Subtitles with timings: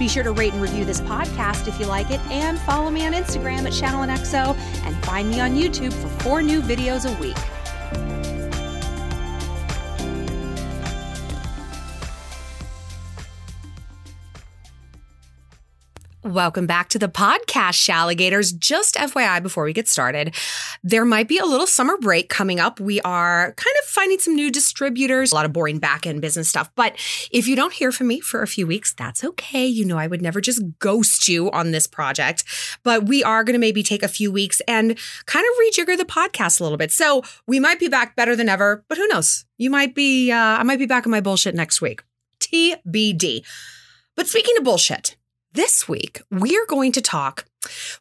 [0.00, 3.06] Be sure to rate and review this podcast if you like it, and follow me
[3.06, 4.56] on Instagram at ShallonXO,
[4.86, 7.36] and find me on YouTube for four new videos a week.
[16.30, 18.56] Welcome back to the podcast, Shalligators.
[18.56, 20.32] Just FYI, before we get started,
[20.84, 22.78] there might be a little summer break coming up.
[22.78, 26.48] We are kind of finding some new distributors, a lot of boring back end business
[26.48, 26.70] stuff.
[26.76, 26.94] But
[27.32, 29.66] if you don't hear from me for a few weeks, that's okay.
[29.66, 32.44] You know, I would never just ghost you on this project.
[32.84, 36.04] But we are going to maybe take a few weeks and kind of rejigger the
[36.04, 36.92] podcast a little bit.
[36.92, 39.46] So we might be back better than ever, but who knows?
[39.58, 42.04] You might be, uh, I might be back in my bullshit next week.
[42.38, 43.44] TBD.
[44.14, 45.16] But speaking of bullshit,
[45.52, 47.46] this week, we're going to talk,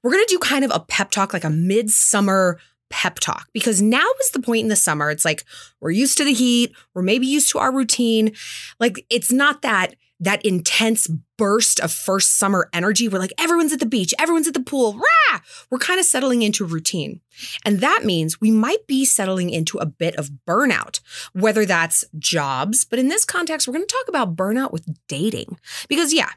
[0.04, 3.82] we're going to do kind of a pep talk, like a midsummer pep talk, because
[3.82, 5.10] now is the point in the summer.
[5.10, 5.46] It's like
[5.80, 8.34] we're used to the heat, we're maybe used to our routine.
[8.80, 13.80] Like it's not that that intense burst of first summer energy where like everyone's at
[13.80, 15.40] the beach, everyone's at the pool, rah!
[15.70, 17.22] We're kind of settling into routine.
[17.64, 21.00] And that means we might be settling into a bit of burnout,
[21.34, 25.58] whether that's jobs, but in this context, we're going to talk about burnout with dating.
[25.88, 26.32] Because yeah,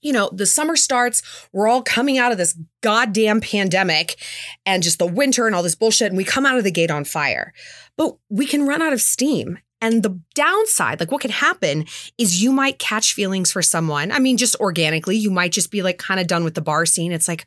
[0.00, 4.16] you know, the summer starts, we're all coming out of this goddamn pandemic
[4.64, 6.90] and just the winter and all this bullshit, and we come out of the gate
[6.90, 7.52] on fire.
[7.96, 9.58] But we can run out of steam.
[9.80, 11.84] And the downside, like what can happen
[12.16, 14.10] is you might catch feelings for someone.
[14.10, 16.86] I mean, just organically, you might just be like kind of done with the bar
[16.86, 17.12] scene.
[17.12, 17.46] It's like,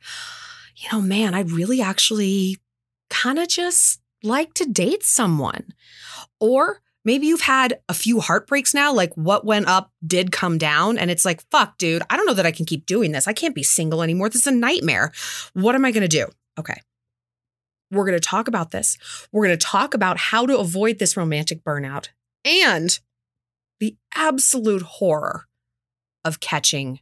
[0.75, 2.57] you know, man, I really actually
[3.09, 5.73] kind of just like to date someone.
[6.39, 10.97] Or maybe you've had a few heartbreaks now, like what went up did come down.
[10.97, 13.27] And it's like, fuck, dude, I don't know that I can keep doing this.
[13.27, 14.29] I can't be single anymore.
[14.29, 15.11] This is a nightmare.
[15.53, 16.27] What am I going to do?
[16.57, 16.81] Okay.
[17.91, 18.97] We're going to talk about this.
[19.31, 22.09] We're going to talk about how to avoid this romantic burnout
[22.45, 22.99] and
[23.79, 25.47] the absolute horror
[26.23, 26.99] of catching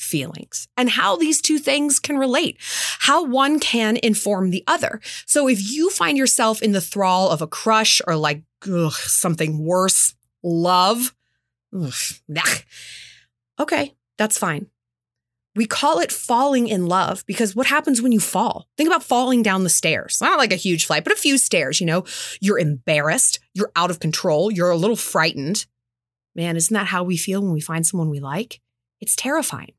[0.00, 2.56] feelings and how these two things can relate,
[3.00, 5.00] how one can inform the other.
[5.26, 9.64] So if you find yourself in the thrall of a crush or like ugh, something
[9.64, 11.14] worse, love,
[11.74, 11.92] ugh,
[13.58, 14.66] okay, that's fine.
[15.56, 18.68] We call it falling in love because what happens when you fall?
[18.76, 20.18] Think about falling down the stairs.
[20.20, 22.04] Not like a huge flight, but a few stairs, you know?
[22.40, 25.66] You're embarrassed, you're out of control, you're a little frightened.
[26.36, 28.60] Man, isn't that how we feel when we find someone we like?
[29.00, 29.72] It's terrifying.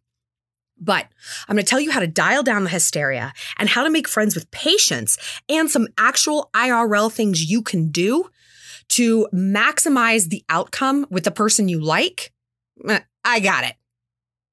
[0.82, 1.06] But
[1.48, 4.08] I'm going to tell you how to dial down the hysteria and how to make
[4.08, 8.30] friends with patience and some actual IRL things you can do
[8.90, 12.34] to maximize the outcome with the person you like.
[12.90, 13.76] Eh, I got it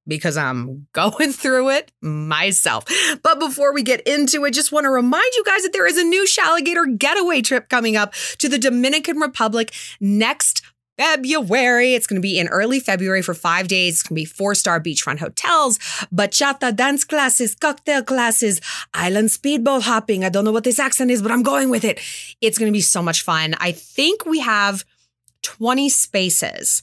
[0.07, 2.85] because I'm going through it myself.
[3.23, 5.99] But before we get into it, just want to remind you guys that there is
[5.99, 10.63] a new Shalligator getaway trip coming up to the Dominican Republic next
[10.99, 11.95] February.
[11.95, 13.95] It's going to be in early February for five days.
[13.95, 15.79] It's going to be four star beachfront hotels,
[16.13, 18.61] bachata dance classes, cocktail classes,
[18.93, 20.25] island speedboat hopping.
[20.25, 22.01] I don't know what this accent is, but I'm going with it.
[22.41, 23.55] It's going to be so much fun.
[23.61, 24.85] I think we have
[25.43, 26.83] 20 spaces.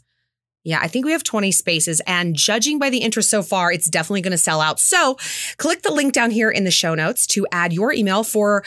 [0.63, 2.01] Yeah, I think we have 20 spaces.
[2.07, 4.79] And judging by the interest so far, it's definitely going to sell out.
[4.79, 5.15] So
[5.57, 8.63] click the link down here in the show notes to add your email for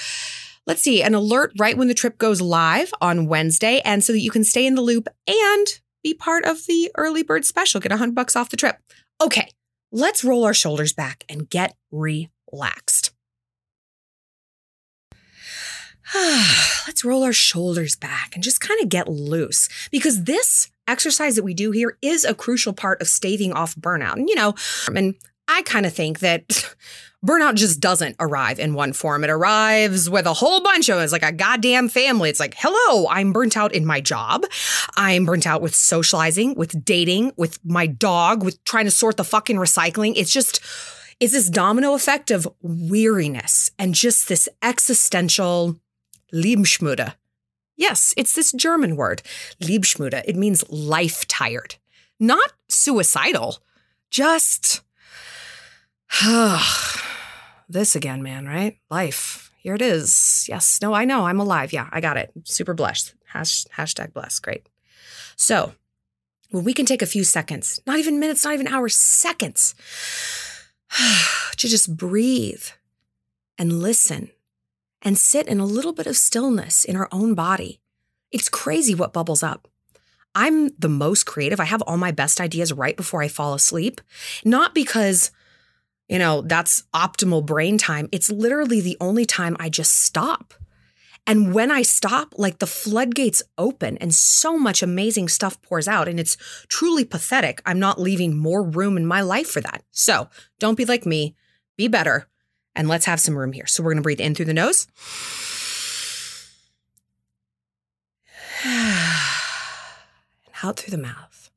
[0.68, 3.80] let's see, an alert right when the trip goes live on Wednesday.
[3.84, 5.66] And so that you can stay in the loop and
[6.04, 8.76] be part of the early bird special, get a hundred bucks off the trip.
[9.20, 9.48] Okay,
[9.90, 13.12] let's roll our shoulders back and get relaxed.
[16.86, 21.44] let's roll our shoulders back and just kind of get loose because this exercise that
[21.44, 24.14] we do here is a crucial part of staving off burnout.
[24.14, 24.54] And, you know,
[24.94, 25.14] and
[25.48, 26.76] I kind of think that
[27.24, 29.24] burnout just doesn't arrive in one form.
[29.24, 31.02] It arrives with a whole bunch of it.
[31.02, 32.30] It's like a goddamn family.
[32.30, 34.44] It's like, hello, I'm burnt out in my job.
[34.96, 39.24] I'm burnt out with socializing, with dating, with my dog, with trying to sort the
[39.24, 40.12] fucking recycling.
[40.16, 40.60] It's just,
[41.20, 45.76] it's this domino effect of weariness and just this existential
[46.32, 47.14] Liebschmude.
[47.76, 49.22] Yes, it's this German word,
[49.60, 50.22] Liebschmude.
[50.24, 51.76] It means life tired,
[52.18, 53.58] not suicidal,
[54.10, 54.82] just
[57.68, 58.78] this again, man, right?
[58.90, 59.52] Life.
[59.58, 60.46] Here it is.
[60.48, 60.80] Yes.
[60.80, 61.26] No, I know.
[61.26, 61.72] I'm alive.
[61.72, 62.32] Yeah, I got it.
[62.44, 63.14] Super blessed.
[63.26, 64.42] Hash, hashtag blessed.
[64.42, 64.68] Great.
[65.36, 65.74] So,
[66.50, 69.74] when we can take a few seconds, not even minutes, not even hours, seconds,
[71.56, 72.64] to just breathe
[73.58, 74.30] and listen
[75.02, 77.80] and sit in a little bit of stillness in our own body.
[78.30, 79.68] It's crazy what bubbles up.
[80.34, 81.60] I'm the most creative.
[81.60, 84.00] I have all my best ideas right before I fall asleep,
[84.44, 85.30] not because,
[86.08, 88.08] you know, that's optimal brain time.
[88.12, 90.54] It's literally the only time I just stop.
[91.26, 96.08] And when I stop, like the floodgates open and so much amazing stuff pours out.
[96.08, 96.38] And it's
[96.68, 97.60] truly pathetic.
[97.66, 99.82] I'm not leaving more room in my life for that.
[99.90, 101.36] So don't be like me,
[101.76, 102.28] be better,
[102.74, 103.66] and let's have some room here.
[103.66, 104.86] So we're going to breathe in through the nose.
[108.64, 109.14] and
[110.62, 111.50] out through the mouth.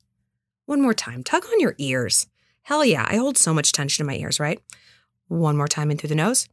[0.66, 1.24] One more time.
[1.24, 2.28] Tug on your ears.
[2.64, 4.60] Hell yeah, I hold so much tension in my ears, right?
[5.28, 6.48] One more time in through the nose.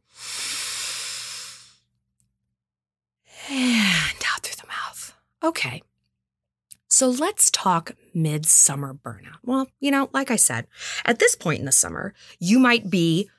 [3.49, 5.13] And out through the mouth.
[5.43, 5.81] Okay.
[6.87, 9.37] So let's talk midsummer burnout.
[9.43, 10.67] Well, you know, like I said,
[11.05, 13.29] at this point in the summer, you might be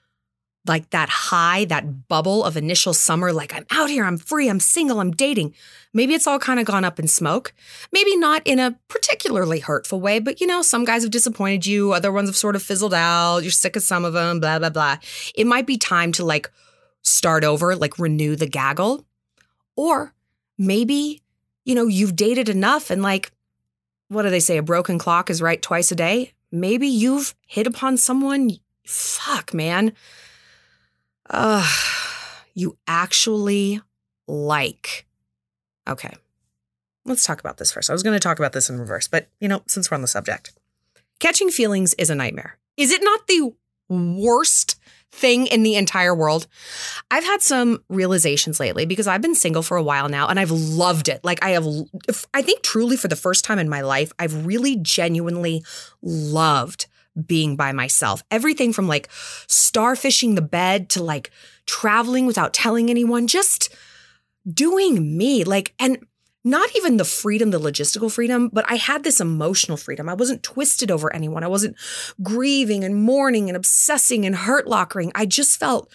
[0.66, 4.60] like that high, that bubble of initial summer, like I'm out here, I'm free, I'm
[4.60, 5.54] single, I'm dating.
[5.94, 7.54] Maybe it's all kind of gone up in smoke.
[7.92, 11.92] Maybe not in a particularly hurtful way, but you know, some guys have disappointed you,
[11.92, 14.70] other ones have sort of fizzled out, you're sick of some of them, blah, blah,
[14.70, 14.98] blah.
[15.34, 16.50] It might be time to like
[17.02, 19.06] start over, like renew the gaggle.
[19.76, 20.14] Or
[20.58, 21.22] maybe,
[21.64, 23.32] you know, you've dated enough and like,
[24.08, 24.58] what do they say?
[24.58, 26.32] A broken clock is right twice a day.
[26.52, 28.50] Maybe you've hit upon someone,
[28.84, 29.92] fuck, man
[31.30, 31.66] uh,
[32.54, 33.80] you actually
[34.26, 35.06] like.
[35.88, 36.14] Okay,
[37.04, 37.90] let's talk about this first.
[37.90, 40.02] I was going to talk about this in reverse, but you know, since we're on
[40.02, 40.52] the subject,
[41.18, 42.58] catching feelings is a nightmare.
[42.76, 43.52] Is it not the
[43.88, 44.76] worst
[45.12, 46.46] thing in the entire world?
[47.10, 50.50] I've had some realizations lately because I've been single for a while now and I've
[50.50, 51.20] loved it.
[51.24, 51.66] Like, I have,
[52.32, 55.64] I think truly for the first time in my life, I've really genuinely
[56.02, 56.86] loved
[57.26, 58.22] being by myself.
[58.30, 59.08] Everything from like
[59.48, 61.30] starfishing the bed to like
[61.66, 63.74] traveling without telling anyone, just
[64.52, 65.44] doing me.
[65.44, 66.04] Like, and
[66.44, 70.08] not even the freedom, the logistical freedom, but I had this emotional freedom.
[70.08, 71.44] I wasn't twisted over anyone.
[71.44, 71.76] I wasn't
[72.22, 75.12] grieving and mourning and obsessing and hurt lockering.
[75.14, 75.92] I just felt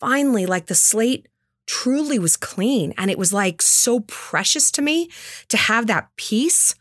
[0.00, 1.28] finally like the slate
[1.66, 2.92] truly was clean.
[2.98, 5.10] And it was like so precious to me
[5.48, 6.74] to have that peace.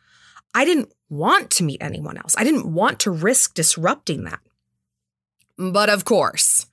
[0.53, 2.35] I didn't want to meet anyone else.
[2.37, 4.39] I didn't want to risk disrupting that.
[5.57, 6.65] But of course,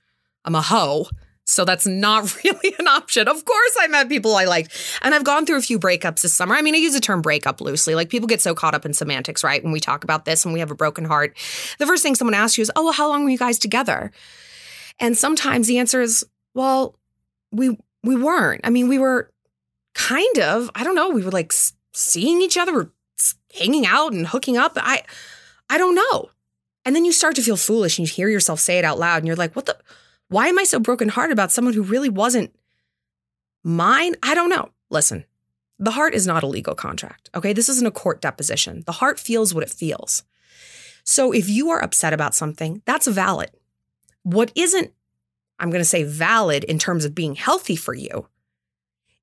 [0.43, 1.07] I'm a hoe.
[1.45, 3.27] So that's not really an option.
[3.27, 4.99] Of course, I met people I liked.
[5.01, 6.55] And I've gone through a few breakups this summer.
[6.55, 7.95] I mean, I use the term breakup loosely.
[7.95, 9.63] Like people get so caught up in semantics, right?
[9.63, 11.37] When we talk about this and we have a broken heart,
[11.77, 14.11] the first thing someone asks you is, Oh, well, how long were you guys together?
[14.99, 16.95] And sometimes the answer is, Well,
[17.51, 18.61] we we weren't.
[18.63, 19.31] I mean, we were
[19.93, 21.53] kind of, I don't know, we were like
[21.93, 22.91] seeing each other,
[23.57, 24.73] hanging out and hooking up.
[24.75, 25.03] I
[25.69, 26.29] I don't know.
[26.83, 29.17] And then you start to feel foolish and you hear yourself say it out loud
[29.17, 29.77] and you're like, what the
[30.29, 32.55] why am I so brokenhearted about someone who really wasn't
[33.63, 34.15] mine?
[34.23, 34.69] I don't know.
[34.89, 35.25] Listen,
[35.77, 37.29] the heart is not a legal contract.
[37.35, 37.53] Okay.
[37.53, 38.83] This isn't a court deposition.
[38.85, 40.23] The heart feels what it feels.
[41.03, 43.51] So if you are upset about something, that's valid.
[44.23, 44.91] What isn't,
[45.59, 48.27] I'm going to say valid in terms of being healthy for you,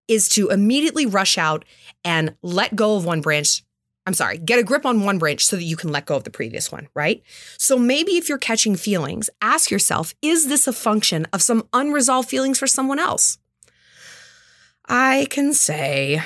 [0.08, 1.64] is to immediately rush out
[2.04, 3.62] and let go of one branch
[4.08, 6.24] I'm sorry, get a grip on one branch so that you can let go of
[6.24, 7.22] the previous one, right?
[7.58, 12.26] So maybe if you're catching feelings, ask yourself, is this a function of some unresolved
[12.26, 13.36] feelings for someone else?
[14.88, 16.22] I can say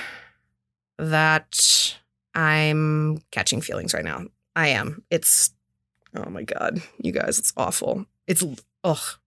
[0.97, 1.99] that
[2.37, 4.27] I'm catching feelings right now.
[4.55, 5.03] I am.
[5.11, 5.53] It's,
[6.15, 8.07] oh my God, you guys, it's awful.
[8.29, 8.45] It's,
[8.85, 9.19] ugh,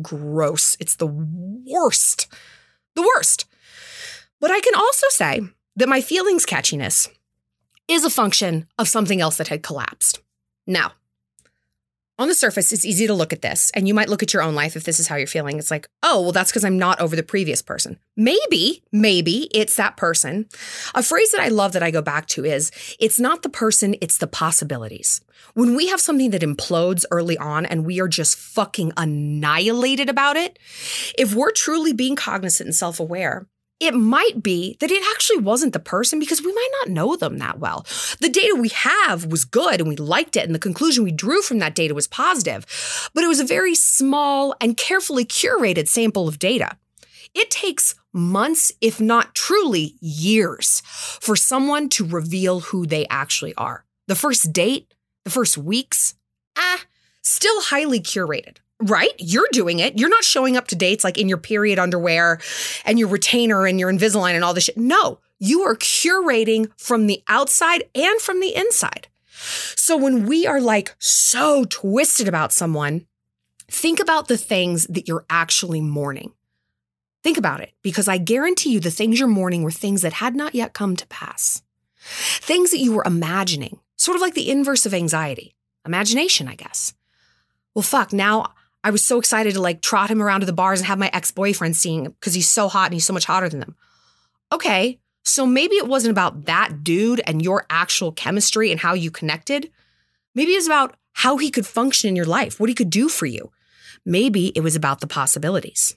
[0.00, 0.76] gross.
[0.78, 2.32] It's the worst.
[2.94, 3.46] The worst.
[4.38, 5.40] But I can also say
[5.74, 7.08] that my feelings catchiness
[7.88, 10.20] is a function of something else that had collapsed.
[10.66, 10.92] Now,
[12.18, 14.42] on the surface, it's easy to look at this, and you might look at your
[14.42, 15.58] own life if this is how you're feeling.
[15.58, 17.98] It's like, oh, well, that's because I'm not over the previous person.
[18.16, 20.46] Maybe, maybe it's that person.
[20.94, 22.70] A phrase that I love that I go back to is
[23.00, 25.22] it's not the person, it's the possibilities.
[25.54, 30.36] When we have something that implodes early on and we are just fucking annihilated about
[30.36, 30.58] it,
[31.18, 33.48] if we're truly being cognizant and self aware,
[33.82, 37.38] it might be that it actually wasn't the person because we might not know them
[37.38, 37.84] that well.
[38.20, 41.42] The data we have was good and we liked it, and the conclusion we drew
[41.42, 46.28] from that data was positive, but it was a very small and carefully curated sample
[46.28, 46.78] of data.
[47.34, 53.84] It takes months, if not truly years, for someone to reveal who they actually are.
[54.06, 56.14] The first date, the first weeks,
[56.56, 56.82] ah,
[57.22, 59.12] still highly curated right?
[59.18, 59.98] You're doing it.
[59.98, 62.40] You're not showing up to dates like in your period underwear
[62.84, 64.76] and your retainer and your Invisalign and all this shit.
[64.76, 69.08] No, you are curating from the outside and from the inside.
[69.76, 73.06] So when we are like so twisted about someone,
[73.68, 76.32] think about the things that you're actually mourning.
[77.22, 80.34] Think about it, because I guarantee you the things you're mourning were things that had
[80.34, 81.62] not yet come to pass.
[82.04, 85.54] Things that you were imagining, sort of like the inverse of anxiety.
[85.86, 86.94] Imagination, I guess.
[87.74, 90.80] Well, fuck, now I was so excited to like trot him around to the bars
[90.80, 93.48] and have my ex boyfriend seeing because he's so hot and he's so much hotter
[93.48, 93.76] than them.
[94.50, 99.10] Okay, so maybe it wasn't about that dude and your actual chemistry and how you
[99.10, 99.70] connected.
[100.34, 103.08] Maybe it was about how he could function in your life, what he could do
[103.08, 103.52] for you.
[104.04, 105.96] Maybe it was about the possibilities.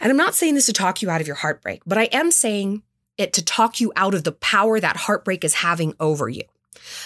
[0.00, 2.30] And I'm not saying this to talk you out of your heartbreak, but I am
[2.30, 2.82] saying
[3.16, 6.42] it to talk you out of the power that heartbreak is having over you.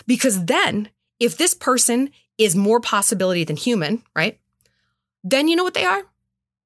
[0.07, 4.39] Because then, if this person is more possibility than human, right?
[5.25, 6.03] Then you know what they are?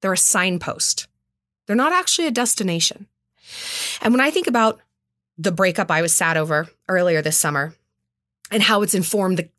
[0.01, 1.07] They're a signpost.
[1.65, 3.07] They're not actually a destination.
[4.01, 4.79] And when I think about
[5.37, 7.75] the breakup I was sad over earlier this summer
[8.51, 9.49] and how it's informed the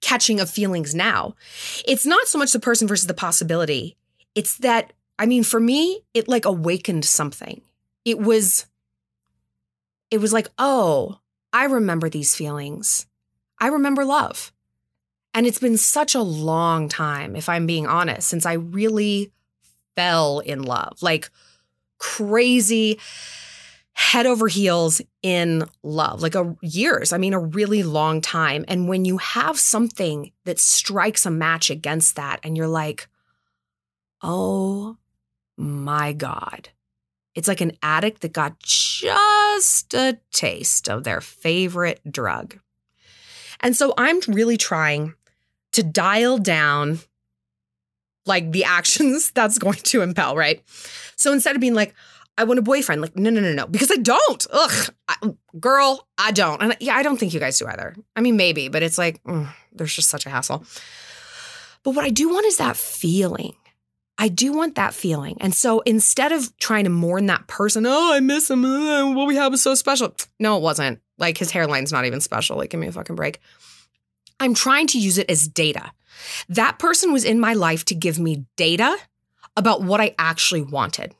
[0.00, 1.34] catching of feelings now,
[1.86, 3.96] it's not so much the person versus the possibility.
[4.34, 7.62] It's that, I mean, for me, it like awakened something.
[8.04, 8.66] It was,
[10.10, 11.18] it was like, oh,
[11.52, 13.06] I remember these feelings.
[13.58, 14.52] I remember love.
[15.34, 19.32] And it's been such a long time, if I'm being honest, since I really
[19.96, 21.28] fell in love, like
[21.98, 23.00] crazy
[23.94, 28.64] head over heels in love, like a years, I mean, a really long time.
[28.68, 33.08] And when you have something that strikes a match against that, and you're like,
[34.22, 34.96] oh
[35.56, 36.70] my God,
[37.34, 42.58] it's like an addict that got just a taste of their favorite drug.
[43.60, 45.14] And so I'm really trying
[45.74, 47.00] to dial down
[48.26, 50.62] like the actions that's going to impel, right?
[51.16, 51.94] So instead of being like,
[52.36, 54.46] I want a boyfriend, like, no, no, no, no, because I don't.
[54.52, 55.16] Ugh, I,
[55.60, 56.60] girl, I don't.
[56.60, 57.94] And yeah, I don't think you guys do either.
[58.16, 60.64] I mean, maybe, but it's like, mm, there's just such a hassle.
[61.84, 63.54] But what I do want is that feeling.
[64.18, 65.36] I do want that feeling.
[65.40, 68.62] And so instead of trying to mourn that person, oh, I miss him.
[69.14, 70.14] What we have is so special.
[70.40, 71.00] No, it wasn't.
[71.18, 72.56] Like his hairline's not even special.
[72.56, 73.40] Like, give me a fucking break.
[74.40, 75.92] I'm trying to use it as data.
[76.48, 78.96] That person was in my life to give me data
[79.56, 81.14] about what I actually wanted.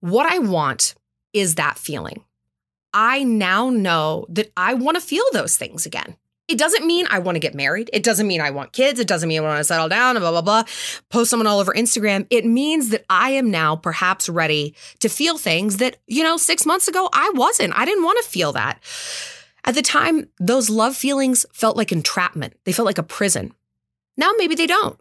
[0.00, 0.94] What I want
[1.32, 2.24] is that feeling.
[2.92, 6.16] I now know that I want to feel those things again.
[6.46, 7.88] It doesn't mean I want to get married.
[7.92, 9.00] It doesn't mean I want kids.
[9.00, 10.64] It doesn't mean I want to settle down and blah, blah, blah,
[11.08, 12.26] post someone all over Instagram.
[12.28, 16.66] It means that I am now perhaps ready to feel things that, you know, six
[16.66, 17.76] months ago I wasn't.
[17.76, 18.78] I didn't want to feel that.
[19.64, 23.54] At the time, those love feelings felt like entrapment, they felt like a prison.
[24.16, 24.98] Now, maybe they don't.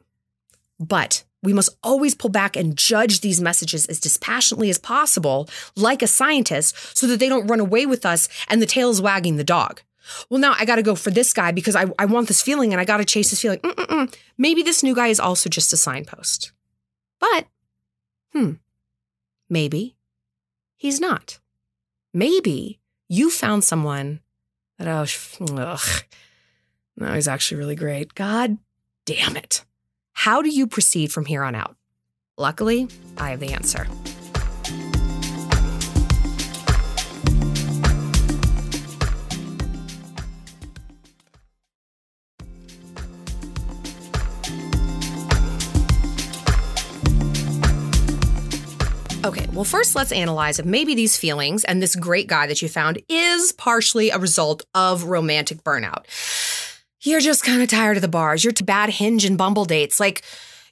[0.79, 6.01] But we must always pull back and judge these messages as dispassionately as possible, like
[6.01, 9.35] a scientist, so that they don't run away with us and the tail is wagging
[9.35, 9.81] the dog.
[10.29, 12.73] Well, now I got to go for this guy because I, I want this feeling
[12.73, 13.59] and I got to chase this feeling.
[13.59, 14.13] Mm-mm-mm.
[14.37, 16.51] Maybe this new guy is also just a signpost.
[17.19, 17.47] But,
[18.31, 18.53] hmm,
[19.49, 19.95] maybe
[20.75, 21.39] he's not.
[22.13, 24.19] Maybe you found someone
[24.83, 26.03] that, oh, ugh,
[26.97, 28.13] no, he's actually really great.
[28.15, 28.57] God
[29.05, 29.63] damn it.
[30.13, 31.75] How do you proceed from here on out?
[32.37, 32.87] Luckily,
[33.17, 33.87] I have the answer.
[49.25, 52.67] Okay, well, first let's analyze if maybe these feelings and this great guy that you
[52.67, 56.03] found is partially a result of romantic burnout.
[56.99, 58.43] You're just kind of tired of the bars.
[58.43, 59.97] You're to bad hinge and bumble dates.
[59.97, 60.23] Like,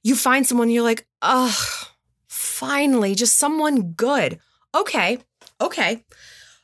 [0.04, 1.88] you find someone, you're like, ugh,
[2.28, 4.38] finally, just someone good.
[4.76, 5.20] Okay,
[5.62, 6.04] okay.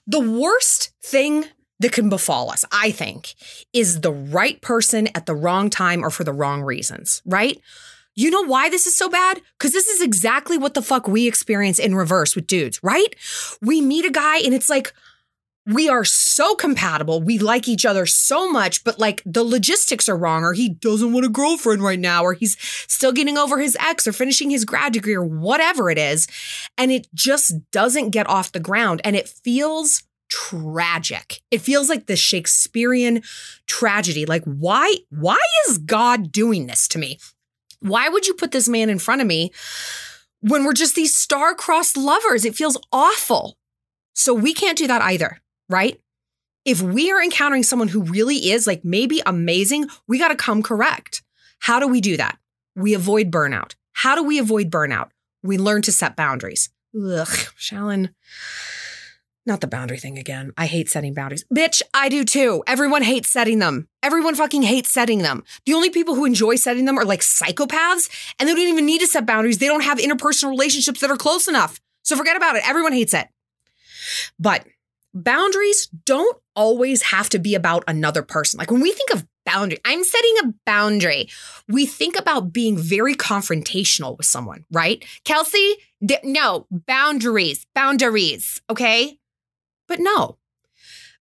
[0.05, 1.45] The worst thing
[1.79, 3.33] that can befall us, I think,
[3.71, 7.61] is the right person at the wrong time or for the wrong reasons, right?
[8.17, 9.41] You know why this is so bad?
[9.57, 13.15] Because this is exactly what the fuck we experience in reverse with dudes, right?
[13.61, 14.91] We meet a guy and it's like,
[15.67, 17.21] we are so compatible.
[17.21, 21.13] We like each other so much, but like the logistics are wrong, or he doesn't
[21.13, 22.57] want a girlfriend right now, or he's
[22.87, 26.27] still getting over his ex, or finishing his grad degree, or whatever it is.
[26.77, 29.01] And it just doesn't get off the ground.
[29.03, 31.41] And it feels tragic.
[31.51, 33.21] It feels like the Shakespearean
[33.67, 34.25] tragedy.
[34.25, 37.19] Like, why, why is God doing this to me?
[37.79, 39.51] Why would you put this man in front of me
[40.41, 42.45] when we're just these star-crossed lovers?
[42.45, 43.57] It feels awful.
[44.13, 45.99] So we can't do that either, right?
[46.65, 50.63] If we are encountering someone who really is like maybe amazing, we got to come
[50.63, 51.23] correct.
[51.59, 52.37] How do we do that?
[52.75, 53.75] We avoid burnout.
[53.93, 55.09] How do we avoid burnout?
[55.43, 56.69] We learn to set boundaries.
[56.95, 58.09] Ugh, Shallon.
[59.47, 60.51] Not the boundary thing again.
[60.57, 61.45] I hate setting boundaries.
[61.55, 62.65] Bitch, I do too.
[62.67, 63.87] Everyone hates setting them.
[64.03, 65.41] Everyone fucking hates setting them.
[65.65, 68.99] The only people who enjoy setting them are like psychopaths, and they don't even need
[68.99, 69.59] to set boundaries.
[69.59, 71.79] They don't have interpersonal relationships that are close enough.
[72.03, 72.67] So forget about it.
[72.67, 73.29] Everyone hates it.
[74.37, 74.65] But
[75.13, 78.57] boundaries don't always have to be about another person.
[78.57, 81.29] Like when we think of boundary, I'm setting a boundary.
[81.69, 85.05] We think about being very confrontational with someone, right?
[85.23, 85.75] Kelsey,
[86.25, 89.17] no, boundaries, boundaries, okay?
[89.87, 90.37] But no,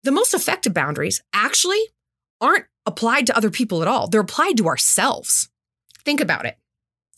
[0.03, 1.81] the most effective boundaries actually
[2.41, 4.07] aren't applied to other people at all.
[4.07, 5.49] They're applied to ourselves.
[6.03, 6.57] Think about it.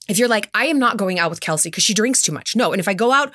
[0.08, 2.56] If you're like, I am not going out with Kelsey because she drinks too much.
[2.56, 2.72] No.
[2.72, 3.34] And if I go out,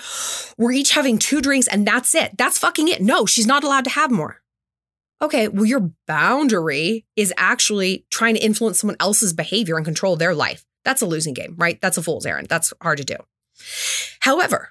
[0.57, 2.39] we're each having two drinks and that's it.
[2.39, 3.03] That's fucking it.
[3.03, 4.39] No, she's not allowed to have more.
[5.21, 10.35] Okay, well, your boundary is actually trying to influence someone else's behavior and control their
[10.35, 10.65] life.
[10.85, 11.81] That's a losing game, right?
[11.81, 12.49] That's a fool's errand.
[12.49, 13.17] That's hard to do.
[14.21, 14.71] However,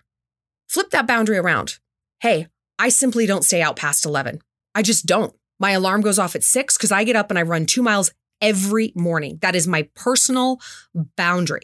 [0.67, 1.79] flip that boundary around.
[2.19, 2.47] Hey,
[2.81, 4.41] I simply don't stay out past 11.
[4.73, 5.35] I just don't.
[5.59, 8.11] My alarm goes off at six because I get up and I run two miles
[8.41, 9.37] every morning.
[9.43, 10.59] That is my personal
[11.15, 11.61] boundary.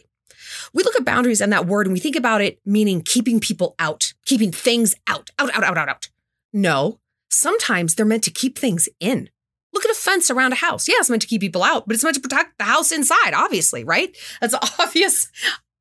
[0.72, 3.74] We look at boundaries and that word and we think about it meaning keeping people
[3.80, 6.08] out, keeping things out, out, out, out, out, out.
[6.52, 9.28] No, sometimes they're meant to keep things in.
[9.72, 10.86] Look at a fence around a house.
[10.86, 13.34] Yeah, it's meant to keep people out, but it's meant to protect the house inside,
[13.34, 14.16] obviously, right?
[14.40, 15.26] That's the obvious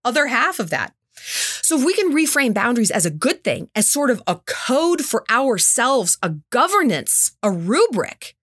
[0.04, 0.96] other half of that.
[1.18, 5.02] So if we can reframe boundaries as a good thing, as sort of a code
[5.02, 8.36] for ourselves, a governance, a rubric,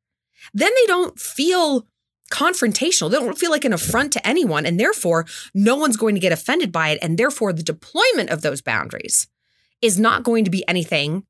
[0.52, 1.86] then they don't feel
[2.30, 3.10] confrontational.
[3.10, 4.66] They don't feel like an affront to anyone.
[4.66, 6.98] And therefore, no one's going to get offended by it.
[7.00, 9.28] And therefore, the deployment of those boundaries
[9.80, 11.24] is not going to be anything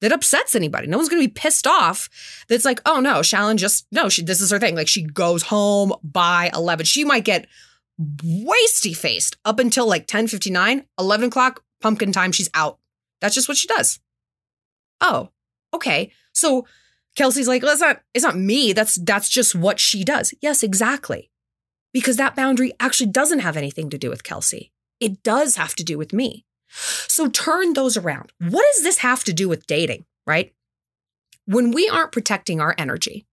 [0.00, 0.86] that upsets anybody.
[0.86, 2.08] No one's going to be pissed off.
[2.48, 4.74] That's like, oh no, Shallon just, no, she, this is her thing.
[4.74, 6.86] Like she goes home by 11.
[6.86, 7.46] She might get
[8.00, 12.32] wasty faced up until like 10 59, 11 o'clock, pumpkin time.
[12.32, 12.78] She's out.
[13.20, 14.00] That's just what she does.
[15.00, 15.30] Oh,
[15.74, 16.10] okay.
[16.32, 16.66] So
[17.16, 18.72] Kelsey's like, well, it's not, it's not me.
[18.72, 20.32] That's that's just what she does.
[20.40, 21.30] Yes, exactly.
[21.92, 24.72] Because that boundary actually doesn't have anything to do with Kelsey.
[25.00, 26.44] It does have to do with me.
[27.08, 28.32] So turn those around.
[28.38, 30.52] What does this have to do with dating, right?
[31.46, 33.26] When we aren't protecting our energy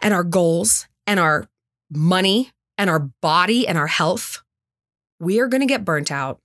[0.00, 1.48] and our goals and our
[1.92, 4.42] money and our body and our health,
[5.20, 6.40] we are going to get burnt out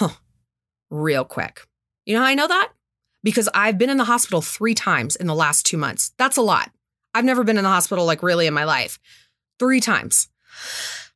[0.90, 1.66] real quick.
[2.06, 2.72] You know how I know that?
[3.22, 6.12] because I've been in the hospital three times in the last two months.
[6.18, 6.70] That's a lot.
[7.14, 8.98] I've never been in the hospital like really in my life.
[9.58, 10.28] Three times.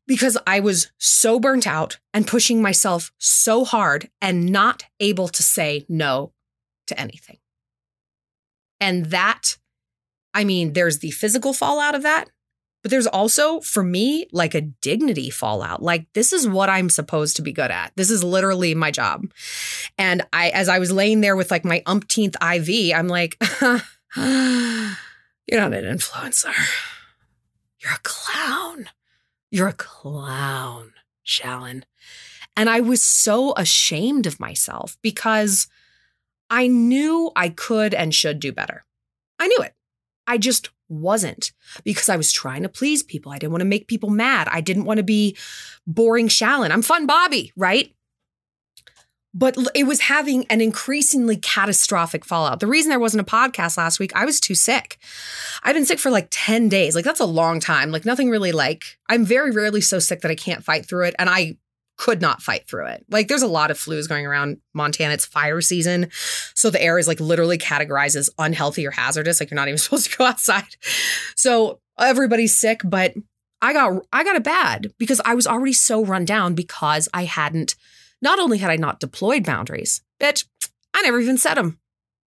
[0.07, 5.43] Because I was so burnt out and pushing myself so hard and not able to
[5.43, 6.33] say no
[6.89, 7.39] to anything.
[8.81, 9.59] And that,
[10.35, 12.31] I mean, there's the physical fallout of that,
[12.83, 15.83] but there's also, for me, like a dignity fallout.
[15.83, 17.93] Like, this is what I'm supposed to be good at.
[17.95, 19.27] This is literally my job.
[19.97, 23.81] And I, as I was laying there with like my umpteenth IV, I'm like, you're
[24.17, 26.53] not an influencer.
[27.79, 28.89] You're a clown.
[29.51, 30.93] You're a clown,
[31.25, 31.85] Shallon.
[32.57, 35.69] And I was so ashamed of myself because
[36.51, 38.85] I knew I could and should do better.
[39.39, 39.75] I knew it.
[40.27, 41.53] I just wasn't
[41.85, 43.33] because I was trying to please people.
[43.33, 44.49] I didn't want to make people mad.
[44.51, 45.37] I didn't want to be
[45.87, 46.71] boring Shallon.
[46.71, 47.95] I'm fun Bobby, right?
[49.35, 52.61] But it was having an increasingly catastrophic fallout.
[52.61, 54.99] The reason there wasn't a podcast last week, I was too sick.
[55.63, 56.95] I've been sick for like 10 days.
[56.95, 57.91] Like that's a long time.
[57.91, 61.15] Like nothing really like I'm very rarely so sick that I can't fight through it.
[61.19, 61.57] And I
[61.97, 63.05] could not fight through it.
[63.11, 65.15] Like there's a lot of flus going around Montana.
[65.15, 66.09] It's fire season.
[66.55, 69.41] So the air is like literally categorized as unhealthy or hazardous.
[69.41, 70.77] Like you're not even supposed to go outside.
[71.37, 73.15] So everybody's sick, but
[73.61, 77.25] I got I got it bad because I was already so run down because I
[77.25, 77.77] hadn't
[78.21, 80.47] not only had I not deployed boundaries, bitch,
[80.93, 81.79] I never even set them.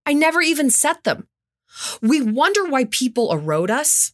[0.07, 1.27] I never even set them.
[2.01, 4.13] We wonder why people erode us.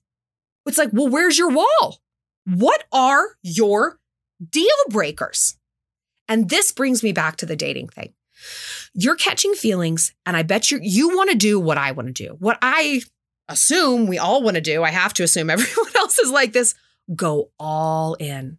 [0.67, 2.01] It's like, well, where's your wall?
[2.47, 4.00] What are your
[4.49, 5.57] deal breakers.
[6.29, 8.15] And this brings me back to the dating thing.
[8.95, 12.13] You're catching feelings, and I bet you you want to do what I want to
[12.13, 12.37] do.
[12.39, 13.03] What I
[13.49, 14.83] assume we all want to do.
[14.83, 16.75] I have to assume everyone else is like this.
[17.15, 18.59] Go all in.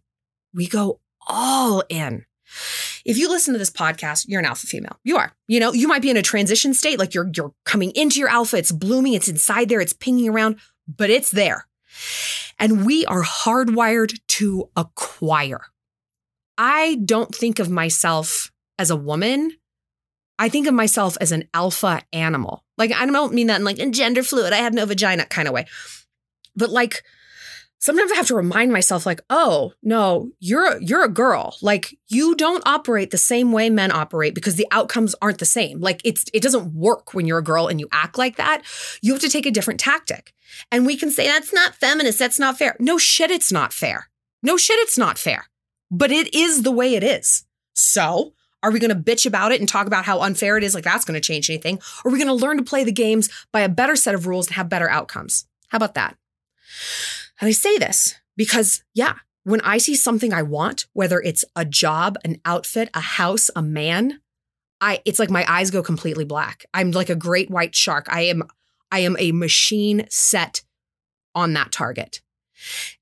[0.54, 2.26] We go all in.
[3.04, 4.98] If you listen to this podcast, you're an alpha female.
[5.02, 5.32] You are.
[5.48, 8.28] You know, you might be in a transition state, like you're you're coming into your
[8.28, 8.58] alpha.
[8.58, 9.14] It's blooming.
[9.14, 9.80] It's inside there.
[9.80, 11.66] It's pinging around, but it's there.
[12.58, 15.62] And we are hardwired to acquire.
[16.58, 19.52] I don't think of myself as a woman.
[20.38, 22.64] I think of myself as an alpha animal.
[22.76, 25.46] Like, I don't mean that in like in gender fluid, I have no vagina kind
[25.46, 25.66] of way.
[26.56, 27.02] But like,
[27.78, 31.56] sometimes I have to remind myself, like, oh no, you're you're a girl.
[31.62, 35.80] Like, you don't operate the same way men operate because the outcomes aren't the same.
[35.80, 38.62] Like, it's it doesn't work when you're a girl and you act like that.
[39.00, 40.32] You have to take a different tactic.
[40.70, 42.76] And we can say that's not feminist, that's not fair.
[42.78, 44.08] No shit, it's not fair.
[44.42, 45.46] No shit, it's not fair
[45.92, 47.44] but it is the way it is.
[47.74, 50.74] So Are we going to bitch about it and talk about how unfair it is?
[50.74, 51.80] Like that's going to change anything?
[52.04, 54.26] Or are we going to learn to play the games by a better set of
[54.26, 55.46] rules and have better outcomes?
[55.68, 56.16] How about that?
[57.40, 61.64] And I say this because, yeah, when I see something I want, whether it's a
[61.64, 64.20] job, an outfit, a house, a man,
[64.80, 66.64] I it's like my eyes go completely black.
[66.72, 68.06] I'm like a great white shark.
[68.08, 68.44] I am
[68.92, 70.62] I am a machine set
[71.34, 72.20] on that target.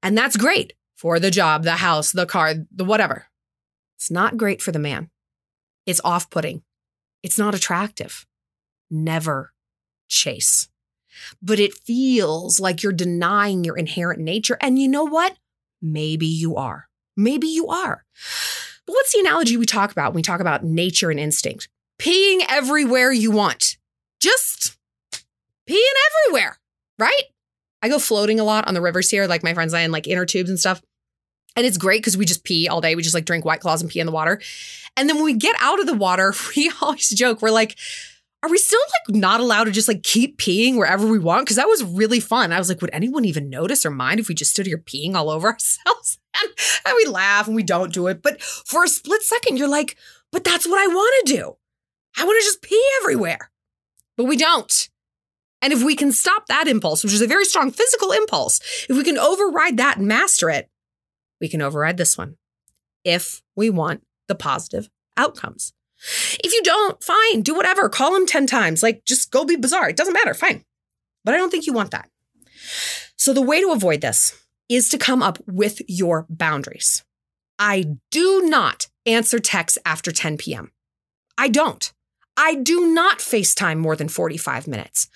[0.03, 3.25] And that's great for the job, the house, the car, the whatever.
[3.97, 5.09] It's not great for the man.
[5.87, 6.63] It's off-putting.
[7.23, 8.27] It's not attractive.
[8.91, 9.55] Never
[10.09, 10.69] chase.
[11.41, 14.59] But it feels like you're denying your inherent nature.
[14.61, 15.39] And you know what?
[15.81, 16.91] Maybe you are.
[17.17, 18.05] Maybe you are.
[18.87, 21.71] But what's the analogy we talk about when we talk about nature and instinct?
[21.99, 23.79] Peeing everywhere you want.
[24.21, 24.77] Just
[25.67, 25.81] peeing
[26.27, 26.59] everywhere,
[26.99, 27.23] right?
[27.81, 29.93] I go floating a lot on the rivers here, like my friends and I, in
[29.93, 30.83] like inner tubes and stuff.
[31.57, 32.95] And it's great because we just pee all day.
[32.95, 34.41] We just like drink white claws and pee in the water.
[34.97, 37.77] And then when we get out of the water, we always joke, we're like,
[38.43, 41.45] are we still like not allowed to just like keep peeing wherever we want?
[41.45, 42.53] Because that was really fun.
[42.53, 45.15] I was like, would anyone even notice or mind if we just stood here peeing
[45.15, 46.19] all over ourselves?
[46.41, 46.51] And,
[46.87, 48.23] and we laugh and we don't do it.
[48.23, 49.97] But for a split second, you're like,
[50.33, 51.57] but that's what I want to do.
[52.17, 53.51] I want to just pee everywhere.
[54.17, 54.89] But we don't.
[55.63, 58.97] And if we can stop that impulse, which is a very strong physical impulse, if
[58.97, 60.70] we can override that and master it,
[61.41, 62.37] we can override this one
[63.05, 65.73] if we want the positive outcomes.
[66.43, 67.89] If you don't, fine, do whatever.
[67.89, 68.83] Call him 10 times.
[68.83, 69.89] Like, just go be bizarre.
[69.89, 70.35] It doesn't matter.
[70.35, 70.65] Fine.
[71.25, 72.09] But I don't think you want that.
[73.17, 77.05] So, the way to avoid this is to come up with your boundaries.
[77.59, 80.73] I do not answer texts after 10 p.m.
[81.37, 81.93] I don't.
[82.37, 85.09] I do not FaceTime more than 45 minutes.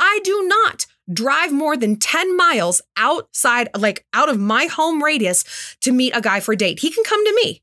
[0.00, 5.76] I do not drive more than 10 miles outside, like out of my home radius
[5.80, 6.80] to meet a guy for a date.
[6.80, 7.62] He can come to me.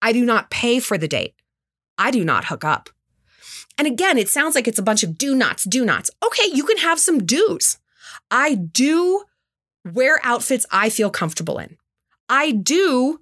[0.00, 1.34] I do not pay for the date.
[1.96, 2.90] I do not hook up.
[3.76, 6.10] And again, it sounds like it's a bunch of do nots, do nots.
[6.24, 7.78] Okay, you can have some do's.
[8.30, 9.24] I do
[9.84, 11.76] wear outfits I feel comfortable in.
[12.28, 13.20] I do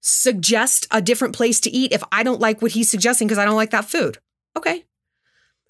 [0.00, 3.44] suggest a different place to eat if I don't like what he's suggesting because I
[3.44, 4.18] don't like that food.
[4.56, 4.84] Okay.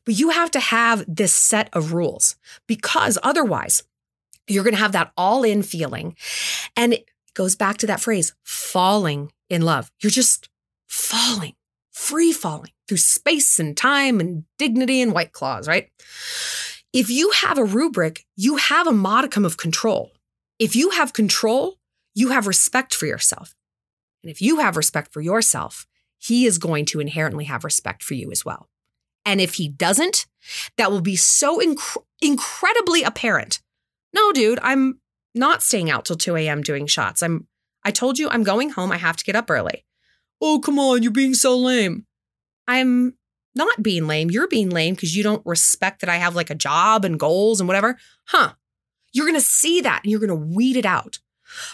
[0.04, 3.82] But you have to have this set of rules because otherwise
[4.46, 6.16] you're going to have that all in feeling.
[6.76, 9.90] And it goes back to that phrase, falling in love.
[10.00, 10.48] You're just
[10.86, 11.54] falling
[12.00, 15.90] free falling through space and time and dignity and white claws, right?
[16.92, 20.12] If you have a rubric, you have a modicum of control.
[20.58, 21.76] If you have control,
[22.14, 23.54] you have respect for yourself.
[24.22, 25.86] And if you have respect for yourself,
[26.20, 28.68] he is going to inherently have respect for you as well.
[29.24, 30.26] And if he doesn't,
[30.76, 33.60] that will be so inc- incredibly apparent.
[34.14, 35.00] No, dude, I'm
[35.34, 36.62] not staying out till 2 a.m.
[36.62, 37.22] doing shots.
[37.22, 37.46] I'm
[37.82, 38.92] I told you I'm going home.
[38.92, 39.84] I have to get up early.
[40.40, 42.06] Oh, come on, you're being so lame.
[42.68, 43.14] I'm
[43.54, 44.30] not being lame.
[44.30, 47.60] You're being lame because you don't respect that I have like a job and goals
[47.60, 47.98] and whatever.
[48.26, 48.52] Huh.
[49.12, 51.18] You're going to see that and you're going to weed it out.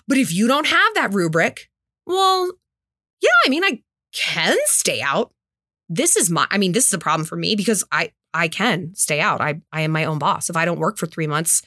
[0.08, 1.68] But if you don't have that rubric,
[2.06, 2.52] well,
[3.20, 3.82] yeah, I mean, I
[4.16, 5.32] can stay out.
[5.88, 8.94] This is my, I mean, this is a problem for me because I, I can
[8.94, 9.40] stay out.
[9.40, 10.50] I, I am my own boss.
[10.50, 11.62] If I don't work for three months,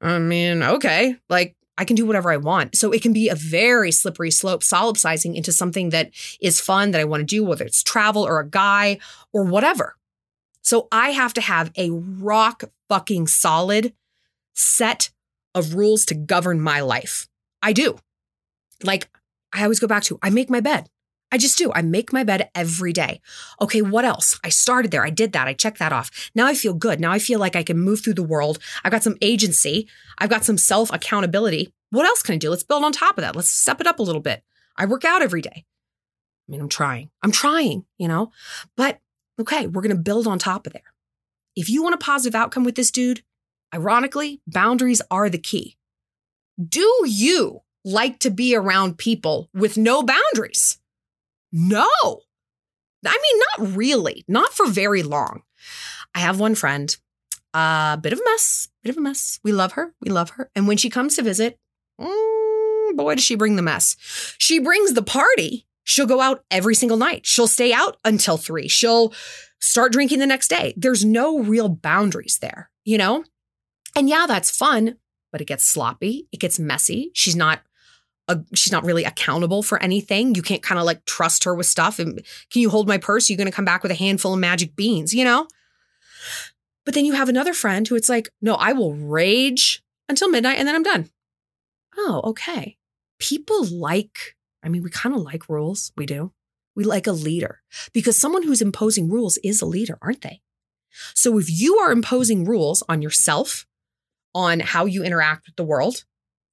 [0.00, 2.76] I mean, okay, like I can do whatever I want.
[2.76, 7.00] So it can be a very slippery slope, solipsizing into something that is fun that
[7.00, 8.98] I want to do, whether it's travel or a guy
[9.32, 9.96] or whatever.
[10.62, 13.94] So I have to have a rock fucking solid
[14.54, 15.10] set
[15.54, 17.28] of rules to govern my life.
[17.62, 17.98] I do.
[18.82, 19.08] Like
[19.52, 20.88] I always go back to, I make my bed.
[21.32, 21.72] I just do.
[21.72, 23.20] I make my bed every day.
[23.60, 24.38] Okay, what else?
[24.42, 25.04] I started there.
[25.04, 25.46] I did that.
[25.46, 26.30] I checked that off.
[26.34, 27.00] Now I feel good.
[27.00, 28.58] Now I feel like I can move through the world.
[28.84, 29.88] I've got some agency.
[30.18, 31.72] I've got some self accountability.
[31.90, 32.50] What else can I do?
[32.50, 33.36] Let's build on top of that.
[33.36, 34.42] Let's step it up a little bit.
[34.76, 35.64] I work out every day.
[35.64, 37.10] I mean, I'm trying.
[37.22, 38.32] I'm trying, you know?
[38.76, 38.98] But
[39.40, 40.82] okay, we're going to build on top of there.
[41.54, 43.22] If you want a positive outcome with this dude,
[43.74, 45.76] ironically, boundaries are the key.
[46.62, 50.79] Do you like to be around people with no boundaries?
[51.52, 51.88] No.
[53.06, 55.42] I mean, not really, not for very long.
[56.14, 56.94] I have one friend,
[57.54, 59.40] a uh, bit of a mess, bit of a mess.
[59.42, 59.94] We love her.
[60.00, 60.50] We love her.
[60.54, 61.58] And when she comes to visit,
[62.00, 63.96] mm, boy, does she bring the mess.
[64.38, 65.66] She brings the party.
[65.84, 67.26] She'll go out every single night.
[67.26, 68.68] She'll stay out until three.
[68.68, 69.12] She'll
[69.60, 70.74] start drinking the next day.
[70.76, 73.24] There's no real boundaries there, you know?
[73.96, 74.96] And yeah, that's fun,
[75.32, 76.28] but it gets sloppy.
[76.32, 77.10] It gets messy.
[77.14, 77.60] She's not
[78.30, 80.34] a, she's not really accountable for anything.
[80.34, 81.98] You can't kind of like trust her with stuff.
[81.98, 83.28] And can you hold my purse?
[83.28, 85.46] You're going to come back with a handful of magic beans, you know?
[86.84, 90.58] But then you have another friend who it's like, no, I will rage until midnight
[90.58, 91.10] and then I'm done.
[91.96, 92.76] Oh, okay.
[93.18, 95.92] People like, I mean, we kind of like rules.
[95.96, 96.32] We do.
[96.74, 97.60] We like a leader
[97.92, 100.40] because someone who's imposing rules is a leader, aren't they?
[101.14, 103.66] So if you are imposing rules on yourself,
[104.34, 106.04] on how you interact with the world,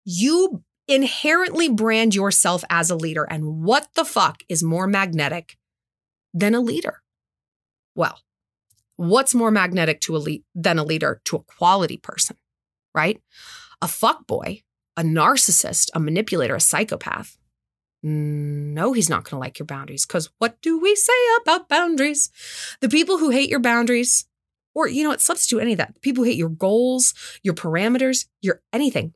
[0.04, 3.24] you inherently brand yourself as a leader.
[3.24, 5.58] And what the fuck is more magnetic
[6.34, 7.02] than a leader?
[7.96, 8.20] Well,
[8.96, 12.38] what's more magnetic to a le- than a leader to a quality person,
[12.94, 13.22] right?
[13.82, 14.64] A fuck boy,
[14.96, 17.38] a narcissist, a manipulator, a psychopath.
[18.04, 22.30] No, he's not going to like your boundaries because what do we say about boundaries?
[22.80, 24.26] The people who hate your boundaries,
[24.76, 26.00] or you know what, substitute any of that.
[26.02, 29.14] People who hate your goals, your parameters, your anything.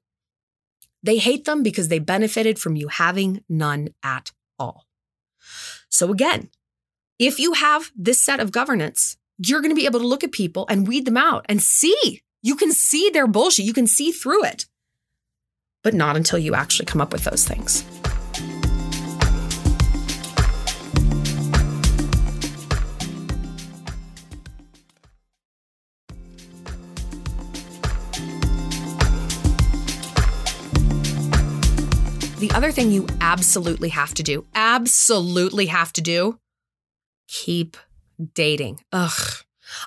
[1.04, 4.86] They hate them because they benefited from you having none at all.
[5.90, 6.50] So again,
[7.20, 10.32] if you have this set of governance, you're going to be able to look at
[10.32, 12.22] people and weed them out and see.
[12.42, 13.66] You can see their bullshit.
[13.66, 14.66] You can see through it,
[15.84, 17.84] but not until you actually come up with those things.
[32.52, 36.38] The other thing you absolutely have to do, absolutely have to do,
[37.30, 37.78] keep
[38.34, 38.82] dating.
[38.92, 39.46] Ugh.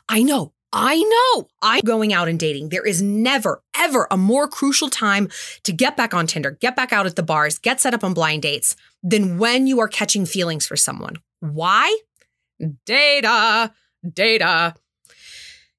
[0.09, 0.55] I know.
[0.72, 1.48] I know.
[1.61, 2.70] I'm going out and dating.
[2.70, 5.29] There is never, ever a more crucial time
[5.64, 8.14] to get back on Tinder, get back out at the bars, get set up on
[8.14, 11.16] blind dates than when you are catching feelings for someone.
[11.40, 11.94] Why?
[12.87, 13.74] Data,
[14.11, 14.74] data.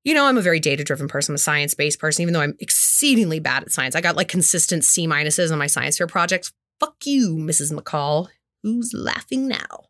[0.03, 1.33] You know, I'm a very data driven person.
[1.33, 3.95] I'm a science based person, even though I'm exceedingly bad at science.
[3.95, 7.71] I got like consistent C minuses on my science fair projects Fuck you, Mrs.
[7.71, 8.27] McCall.
[8.63, 9.85] Who's laughing now?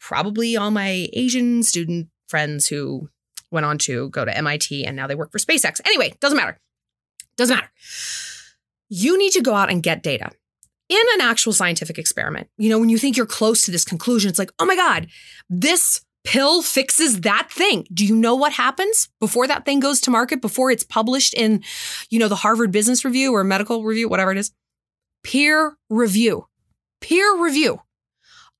[0.00, 3.08] Probably all my Asian student friends who
[3.50, 5.80] went on to go to MIT and now they work for SpaceX.
[5.86, 6.58] Anyway, doesn't matter.
[7.36, 7.70] Doesn't matter.
[8.88, 10.30] You need to go out and get data
[10.88, 12.48] in an actual scientific experiment.
[12.58, 15.08] You know, when you think you're close to this conclusion, it's like, oh my God,
[15.48, 17.86] this pill fixes that thing.
[17.92, 21.62] Do you know what happens before that thing goes to market, before it's published in,
[22.10, 24.52] you know, the Harvard Business Review or medical review, whatever it is?
[25.24, 26.46] Peer review.
[27.00, 27.82] Peer review.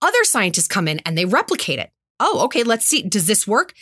[0.02, 1.90] Other scientists come in and they replicate it.
[2.18, 3.02] Oh, okay, let's see.
[3.02, 3.72] Does this work?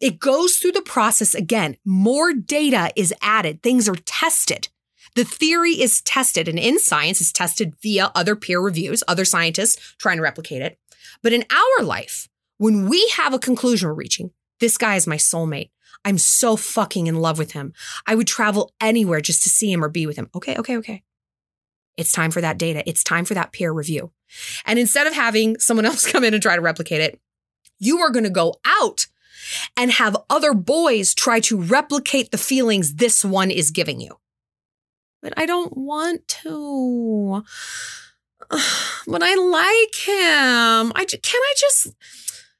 [0.00, 1.76] It goes through the process again.
[1.84, 4.68] More data is added, things are tested.
[5.16, 9.96] The theory is tested, and in science, is tested via other peer reviews, other scientists
[9.98, 10.78] trying to replicate it.
[11.20, 15.16] But in our life, when we have a conclusion we're reaching, this guy is my
[15.16, 15.70] soulmate.
[16.04, 17.72] I'm so fucking in love with him.
[18.06, 20.30] I would travel anywhere just to see him or be with him.
[20.34, 21.02] Okay, okay, okay.
[22.00, 22.82] It's time for that data.
[22.88, 24.10] It's time for that peer review.
[24.64, 27.20] And instead of having someone else come in and try to replicate it,
[27.78, 29.06] you are going to go out
[29.76, 34.18] and have other boys try to replicate the feelings this one is giving you.
[35.22, 37.44] But I don't want to.
[39.06, 40.92] But I like him.
[40.94, 41.88] I can I just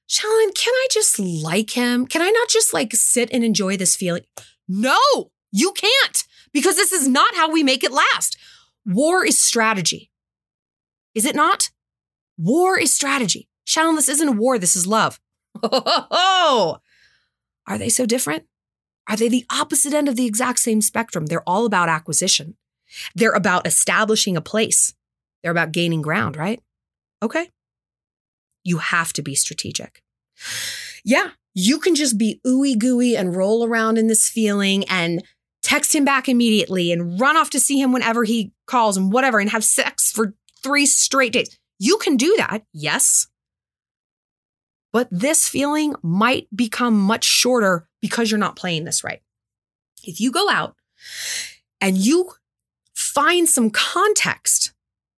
[0.08, 2.06] Shallon, can I just like him?
[2.06, 4.24] Can I not just like sit and enjoy this feeling?
[4.66, 4.98] No,
[5.52, 8.36] you can't because this is not how we make it last.
[8.86, 10.10] War is strategy.
[11.14, 11.70] Is it not?
[12.38, 13.48] War is strategy.
[13.66, 15.20] Shallon, this isn't a war, this is love.
[15.62, 16.78] Oh,
[17.66, 18.44] are they so different?
[19.08, 21.26] Are they the opposite end of the exact same spectrum?
[21.26, 22.56] They're all about acquisition.
[23.14, 24.94] They're about establishing a place.
[25.42, 26.60] They're about gaining ground, right?
[27.22, 27.50] Okay.
[28.64, 30.02] You have to be strategic.
[31.04, 35.22] Yeah, you can just be ooey gooey and roll around in this feeling and
[35.62, 39.38] text him back immediately and run off to see him whenever he calls and whatever
[39.38, 41.58] and have sex for three straight days.
[41.78, 43.28] You can do that, yes.
[44.92, 49.20] But this feeling might become much shorter because you're not playing this right.
[50.02, 50.76] If you go out
[51.80, 52.32] and you
[52.94, 54.72] find some context,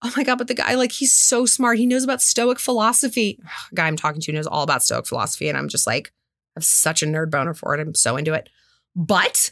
[0.03, 1.77] oh my God, but the guy, like, he's so smart.
[1.77, 3.39] He knows about Stoic philosophy.
[3.73, 5.47] guy I'm talking to knows all about Stoic philosophy.
[5.47, 6.11] And I'm just like,
[6.55, 7.79] I have such a nerd boner for it.
[7.79, 8.49] I'm so into it.
[8.95, 9.51] But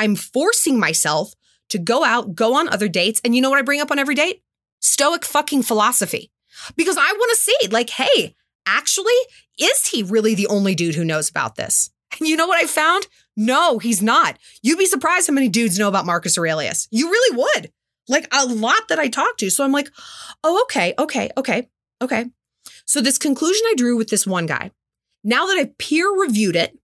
[0.00, 1.34] I'm forcing myself
[1.68, 3.20] to go out, go on other dates.
[3.22, 4.42] And you know what I bring up on every date?
[4.80, 6.32] Stoic fucking philosophy.
[6.74, 8.34] Because I want to see, like, hey,
[8.66, 9.12] actually,
[9.58, 11.90] is he really the only dude who knows about this?
[12.18, 13.06] And you know what I found?
[13.36, 14.38] No, he's not.
[14.62, 16.88] You'd be surprised how many dudes know about Marcus Aurelius.
[16.90, 17.70] You really would.
[18.08, 19.50] Like a lot that I talked to.
[19.50, 19.90] So I'm like,
[20.42, 21.68] oh, okay, okay, okay,
[22.00, 22.24] okay.
[22.86, 24.70] So this conclusion I drew with this one guy,
[25.22, 26.79] now that I've peer reviewed it,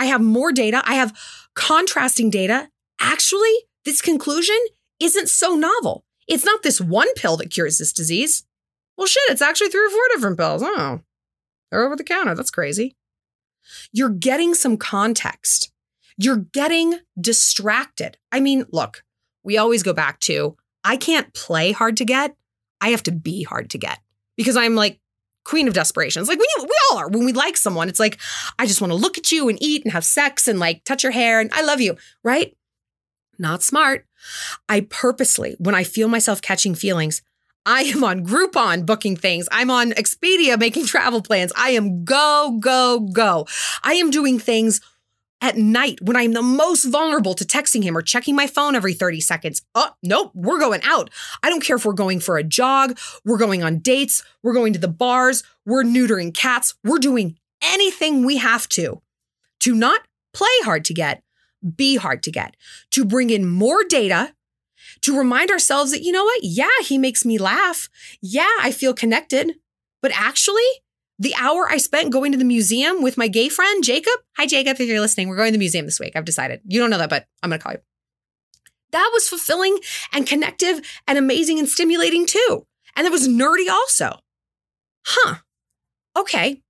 [0.00, 0.82] I have more data.
[0.86, 1.14] I have
[1.54, 2.70] contrasting data.
[3.02, 4.56] Actually, this conclusion
[4.98, 6.04] isn't so novel.
[6.26, 8.46] It's not this one pill that cures this disease.
[8.96, 10.62] Well, shit, it's actually three or four different pills.
[10.64, 11.00] Oh,
[11.70, 12.34] they're over the counter.
[12.34, 12.96] That's crazy.
[13.92, 15.70] You're getting some context.
[16.16, 18.16] You're getting distracted.
[18.32, 19.04] I mean, look,
[19.44, 22.34] we always go back to I can't play hard to get.
[22.80, 23.98] I have to be hard to get
[24.38, 24.98] because I'm like
[25.44, 26.20] queen of desperation.
[26.20, 27.08] It's like we, we all are.
[27.08, 28.18] When we like someone, it's like,
[28.58, 31.02] I just want to look at you and eat and have sex and like touch
[31.02, 32.56] your hair and I love you, right?
[33.38, 34.06] Not smart.
[34.68, 37.22] I purposely, when I feel myself catching feelings,
[37.66, 39.48] I am on Groupon booking things.
[39.52, 41.52] I'm on Expedia making travel plans.
[41.56, 43.46] I am go, go, go.
[43.82, 44.80] I am doing things
[45.40, 48.94] at night when I'm the most vulnerable to texting him or checking my phone every
[48.94, 49.62] 30 seconds.
[49.74, 51.10] Oh, nope, we're going out.
[51.42, 54.72] I don't care if we're going for a jog, we're going on dates, we're going
[54.72, 59.02] to the bars, we're neutering cats, we're doing anything we have to
[59.60, 60.00] to not
[60.32, 61.22] play hard to get,
[61.76, 62.56] be hard to get,
[62.90, 64.34] to bring in more data,
[65.02, 66.40] to remind ourselves that, you know what?
[66.42, 67.88] Yeah, he makes me laugh.
[68.20, 69.54] Yeah, I feel connected.
[70.02, 70.62] But actually,
[71.20, 74.14] the hour I spent going to the museum with my gay friend, Jacob.
[74.38, 75.28] Hi, Jacob, if you're listening.
[75.28, 76.14] We're going to the museum this week.
[76.16, 76.62] I've decided.
[76.66, 77.80] You don't know that, but I'm going to call you.
[78.92, 79.78] That was fulfilling
[80.12, 82.66] and connective and amazing and stimulating too.
[82.96, 84.18] And it was nerdy also.
[85.04, 85.36] Huh.
[86.16, 86.62] Okay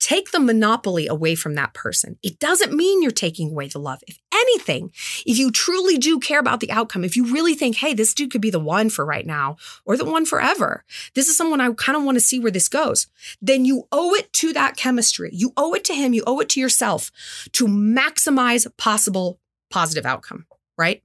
[0.00, 2.18] take the monopoly away from that person.
[2.22, 4.00] It doesn't mean you're taking away the love.
[4.06, 4.90] If anything,
[5.24, 8.30] if you truly do care about the outcome, if you really think, hey, this dude
[8.30, 11.72] could be the one for right now or the one forever, this is someone I
[11.72, 13.06] kind of want to see where this goes,
[13.40, 15.30] then you owe it to that chemistry.
[15.32, 16.12] You owe it to him.
[16.12, 17.10] You owe it to yourself
[17.52, 19.38] to maximize possible
[19.70, 21.02] positive outcome, right?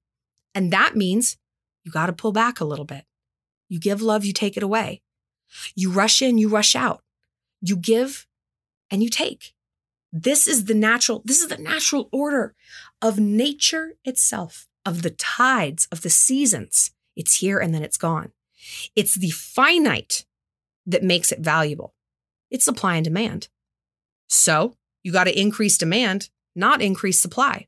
[0.53, 1.37] And that means
[1.83, 3.05] you got to pull back a little bit.
[3.69, 5.01] You give love, you take it away.
[5.75, 7.01] You rush in, you rush out.
[7.61, 8.27] You give,
[8.91, 9.53] and you take.
[10.11, 12.55] This is the natural, this is the natural order
[13.01, 16.91] of nature itself, of the tides, of the seasons.
[17.15, 18.31] It's here and then it's gone.
[18.95, 20.25] It's the finite
[20.85, 21.93] that makes it valuable.
[22.49, 23.49] It's supply and demand.
[24.27, 27.67] So you got to increase demand, not increase supply.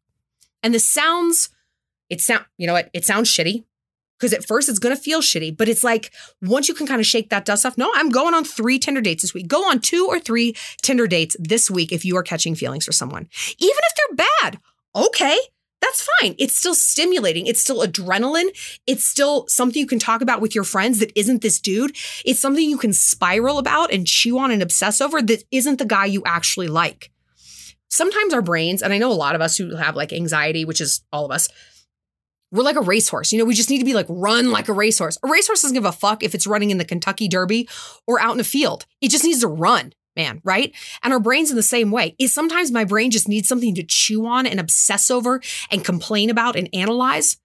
[0.63, 1.49] And this sounds,
[2.09, 2.89] it sound, you know what?
[2.93, 3.65] It sounds shitty
[4.21, 7.01] because at first it's going to feel shitty, but it's like once you can kind
[7.01, 9.47] of shake that dust off, no, I'm going on three Tinder dates this week.
[9.47, 12.91] Go on two or three Tinder dates this week if you are catching feelings for
[12.91, 14.59] someone, even if they're bad.
[14.95, 15.37] Okay.
[15.81, 16.35] That's fine.
[16.37, 17.47] It's still stimulating.
[17.47, 18.55] It's still adrenaline.
[18.85, 21.95] It's still something you can talk about with your friends that isn't this dude.
[22.23, 25.85] It's something you can spiral about and chew on and obsess over that isn't the
[25.85, 27.09] guy you actually like.
[27.89, 30.81] Sometimes our brains, and I know a lot of us who have like anxiety, which
[30.81, 31.49] is all of us,
[32.51, 33.31] we're like a racehorse.
[33.31, 35.17] You know, we just need to be like run like a racehorse.
[35.23, 37.67] A racehorse doesn't give a fuck if it's running in the Kentucky Derby
[38.05, 38.85] or out in a field.
[38.99, 40.75] It just needs to run, man, right?
[41.01, 42.15] And our brains in the same way.
[42.19, 46.29] Is sometimes my brain just needs something to chew on and obsess over and complain
[46.29, 47.37] about and analyze.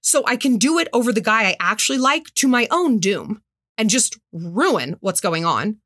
[0.00, 3.42] So I can do it over the guy I actually like to my own doom
[3.76, 5.78] and just ruin what's going on.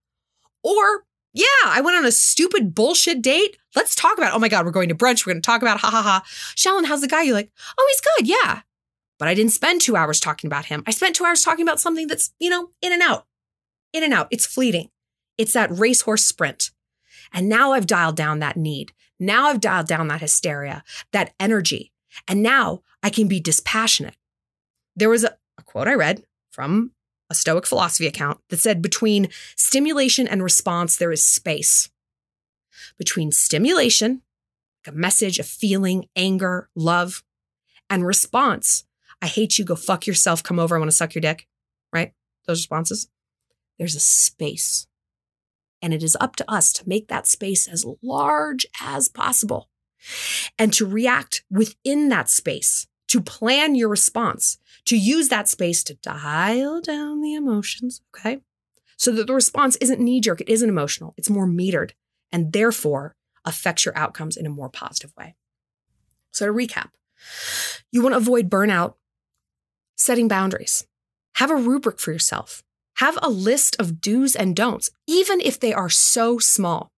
[0.63, 3.57] Or yeah, I went on a stupid bullshit date.
[3.77, 5.27] Let's talk about, oh my God, we're going to brunch.
[5.27, 6.23] We're going to talk about, ha ha ha.
[6.57, 7.23] Shallon, how's the guy?
[7.23, 8.29] You're like, oh, he's good.
[8.29, 8.63] Yeah.
[9.19, 10.83] But I didn't spend two hours talking about him.
[10.87, 13.27] I spent two hours talking about something that's, you know, in and out,
[13.93, 14.29] in and out.
[14.31, 14.91] It's fleeting.
[15.37, 16.71] It's that racehorse sprint.
[17.33, 18.93] And now I've dialed down that need.
[19.21, 21.93] Now I've dialed down that hysteria, that energy.
[22.27, 24.17] And now I can be dispassionate.
[24.97, 26.93] There was a, a quote I read from
[27.31, 31.91] a Stoic philosophy account that said between stimulation and response, there is space.
[32.97, 34.23] Between stimulation,
[34.87, 37.23] like a message, a feeling, anger, love,
[37.91, 38.85] and response,
[39.21, 41.47] I hate you, go fuck yourself, come over, I want to suck your dick,
[41.93, 42.13] right?
[42.47, 43.09] Those responses.
[43.79, 44.87] There's a space.
[45.81, 49.69] And it is up to us to make that space as large as possible
[50.59, 54.59] and to react within that space, to plan your response,
[54.89, 58.41] to use that space to dial down the emotions, okay?
[58.97, 61.91] So that the response isn't knee jerk, it isn't emotional, it's more metered
[62.33, 65.37] and therefore affects your outcomes in a more positive way.
[66.31, 66.89] So to recap,
[67.93, 68.95] you want to avoid burnout,
[69.95, 70.87] setting boundaries,
[71.35, 72.63] have a rubric for yourself,
[72.97, 76.93] have a list of do's and don'ts, even if they are so small.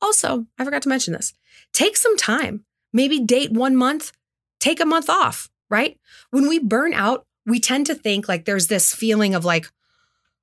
[0.00, 1.34] Also, I forgot to mention this
[1.74, 4.12] take some time, maybe date one month,
[4.60, 5.98] take a month off, right?
[6.30, 9.70] When we burn out, we tend to think like there's this feeling of like,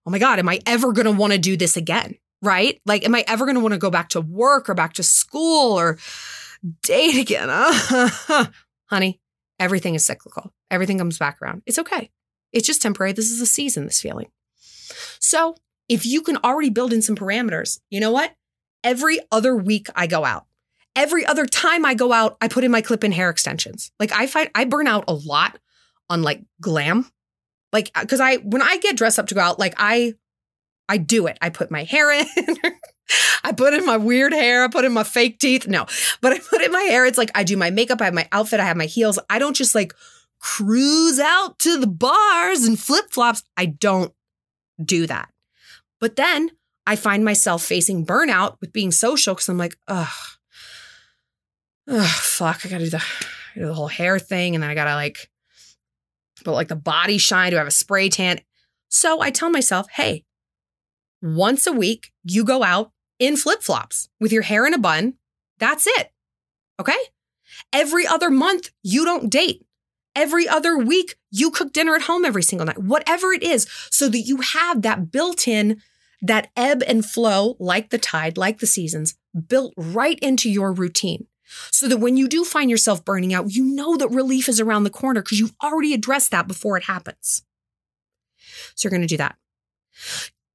[0.06, 2.16] oh my God, am I ever going to want to do this again?
[2.42, 2.82] Right?
[2.86, 5.04] Like, am I ever going to want to go back to work or back to
[5.04, 5.98] school or
[6.82, 7.50] date again?
[7.52, 8.46] Huh?
[8.88, 9.20] Honey,
[9.60, 10.52] everything is cyclical.
[10.70, 11.62] Everything comes back around.
[11.66, 12.10] It's okay.
[12.52, 13.14] It's just temporary.
[13.14, 14.30] This is a season, this feeling.
[15.20, 15.56] So
[15.88, 18.34] if you can already build in some parameters, you know what?
[18.84, 20.46] Every other week I go out.
[20.96, 23.92] Every other time I go out, I put in my clip in hair extensions.
[24.00, 25.60] Like I find I burn out a lot
[26.12, 27.10] on like glam.
[27.74, 30.14] Like uh, cuz I when I get dressed up to go out, like I
[30.90, 31.38] I do it.
[31.42, 32.28] I put my hair in.
[33.44, 34.64] I put in my weird hair.
[34.64, 35.68] I put in my fake teeth.
[35.68, 35.86] No,
[36.22, 37.06] but I put in my hair.
[37.06, 38.02] It's like I do my makeup.
[38.02, 38.60] I have my outfit.
[38.60, 39.20] I have my heels.
[39.30, 39.94] I don't just like
[40.40, 43.44] cruise out to the bars and flip flops.
[43.56, 44.14] I don't
[44.84, 45.30] do that.
[46.00, 46.52] But then
[46.86, 50.08] I find myself facing burnout with being social because I'm like, ugh,
[51.88, 53.04] ugh, fuck, I gotta do the,
[53.56, 54.56] do the whole hair thing.
[54.56, 55.30] And then I gotta like,
[56.44, 58.40] but like the body shine, do I have a spray tan?
[58.90, 60.26] So I tell myself, hey,
[61.22, 65.14] once a week, you go out in flip flops with your hair in a bun.
[65.60, 66.12] That's it.
[66.80, 66.98] Okay.
[67.72, 69.66] Every other month, you don't date.
[70.16, 74.10] Every other week, you cook dinner at home every single night, whatever it is, so
[74.10, 75.82] that you have that built in,
[76.22, 79.16] that ebb and flow, like the tide, like the seasons,
[79.48, 81.28] built right into your routine.
[81.72, 84.84] So that when you do find yourself burning out, you know that relief is around
[84.84, 87.44] the corner because you've already addressed that before it happens.
[88.76, 89.36] So you're going to do that.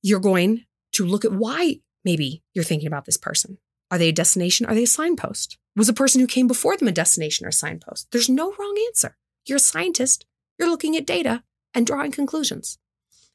[0.03, 3.59] You're going to look at why maybe you're thinking about this person.
[3.91, 4.67] Are they a destination?
[4.67, 5.59] Are they a signpost?
[5.77, 8.11] Was a person who came before them a destination or a signpost?
[8.11, 9.17] There's no wrong answer.
[9.47, 10.25] You're a scientist.
[10.59, 11.45] You're looking at data
[11.75, 12.79] and drawing conclusions.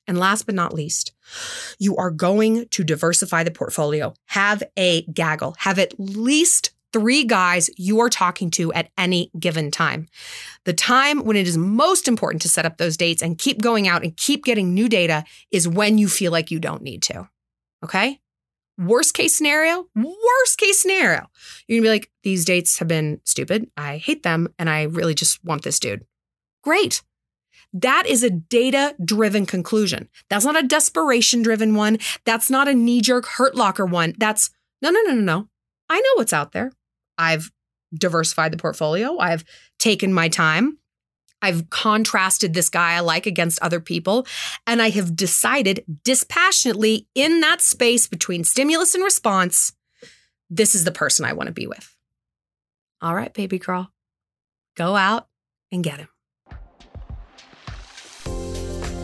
[0.07, 1.13] And last but not least,
[1.77, 4.13] you are going to diversify the portfolio.
[4.27, 5.55] Have a gaggle.
[5.59, 10.07] Have at least three guys you are talking to at any given time.
[10.65, 13.87] The time when it is most important to set up those dates and keep going
[13.87, 17.29] out and keep getting new data is when you feel like you don't need to.
[17.83, 18.19] Okay?
[18.77, 21.27] Worst case scenario, worst case scenario.
[21.67, 23.69] You're gonna be like, these dates have been stupid.
[23.77, 26.05] I hate them and I really just want this dude.
[26.63, 27.01] Great.
[27.73, 30.09] That is a data driven conclusion.
[30.29, 31.99] That's not a desperation driven one.
[32.25, 34.13] That's not a knee jerk hurt locker one.
[34.17, 34.49] That's
[34.81, 35.47] no, no, no, no, no.
[35.89, 36.71] I know what's out there.
[37.21, 37.51] I've
[37.93, 39.19] diversified the portfolio.
[39.19, 39.45] I've
[39.77, 40.77] taken my time.
[41.41, 44.25] I've contrasted this guy I like against other people.
[44.65, 49.73] And I have decided dispassionately in that space between stimulus and response,
[50.49, 51.95] this is the person I want to be with.
[53.01, 53.91] All right, baby girl,
[54.75, 55.27] go out
[55.71, 56.09] and get him.